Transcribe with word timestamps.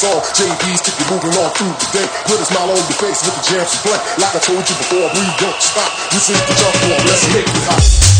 song. 0.00 0.20
JPs 0.32 0.80
keep 0.80 0.96
you 0.96 1.06
moving 1.12 1.36
on 1.36 1.52
through 1.52 1.76
the 1.76 1.88
day. 1.92 2.06
Put 2.24 2.40
a 2.40 2.44
smile 2.48 2.72
on 2.72 2.76
your 2.76 2.96
face 2.96 3.20
with 3.20 3.36
the 3.36 3.44
jams 3.44 3.76
you 3.76 3.80
play. 3.84 4.00
Like 4.16 4.34
I 4.34 4.40
told 4.40 4.64
you 4.64 4.76
before, 4.80 5.06
we 5.12 5.24
don't 5.36 5.60
stop. 5.60 5.92
You 6.12 6.18
see 6.18 6.32
the 6.32 6.54
jump 6.56 6.76
on, 6.88 7.04
let's 7.04 7.28
make 7.34 7.44
it 7.44 7.64
hot. 7.68 8.19